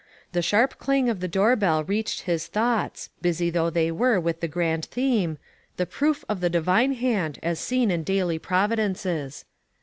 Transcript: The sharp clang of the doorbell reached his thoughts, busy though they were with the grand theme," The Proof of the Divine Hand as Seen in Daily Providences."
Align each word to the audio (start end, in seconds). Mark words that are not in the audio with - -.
The 0.31 0.41
sharp 0.41 0.79
clang 0.79 1.09
of 1.09 1.19
the 1.19 1.27
doorbell 1.27 1.83
reached 1.83 2.21
his 2.21 2.47
thoughts, 2.47 3.11
busy 3.21 3.51
though 3.51 3.69
they 3.69 3.91
were 3.91 4.19
with 4.19 4.39
the 4.41 4.47
grand 4.47 4.85
theme," 4.85 5.37
The 5.77 5.85
Proof 5.85 6.25
of 6.27 6.39
the 6.41 6.49
Divine 6.49 6.93
Hand 6.93 7.37
as 7.43 7.59
Seen 7.59 7.91
in 7.91 8.01
Daily 8.01 8.39
Providences." 8.39 9.45